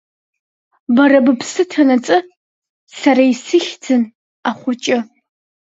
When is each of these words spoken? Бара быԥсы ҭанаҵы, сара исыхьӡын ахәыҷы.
Бара 0.95 1.25
быԥсы 1.25 1.63
ҭанаҵы, 1.69 2.17
сара 2.99 3.23
исыхьӡын 3.31 4.03
ахәыҷы. 4.49 4.97